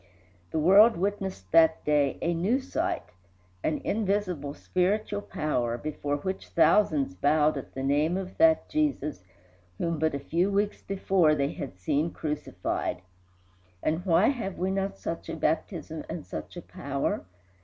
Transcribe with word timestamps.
The 0.49 0.57
world 0.57 0.97
witnessed 0.97 1.51
that 1.51 1.85
day 1.85 2.17
a 2.23 2.33
new 2.33 2.59
sight 2.59 3.03
an 3.63 3.77
invisible 3.83 4.55
spiritual 4.55 5.21
power, 5.21 5.77
before 5.77 6.17
which 6.17 6.47
thousands 6.47 7.13
bowed 7.13 7.55
at 7.55 7.75
the 7.75 7.83
name 7.83 8.17
of 8.17 8.39
that 8.39 8.67
Jesus 8.67 9.23
whom 9.77 9.99
but 9.99 10.15
a 10.15 10.19
few 10.19 10.49
weeks 10.49 10.81
before 10.81 11.35
they 11.35 11.51
had 11.51 11.77
seen 11.77 12.09
crucified. 12.09 13.03
And 13.83 14.03
why 14.03 14.29
have 14.29 14.57
we 14.57 14.71
not 14.71 14.97
such 14.97 15.29
a 15.29 15.35
baptism 15.35 16.03
and 16.09 16.25
such 16.25 16.57
a 16.57 16.63
power? 16.63 17.23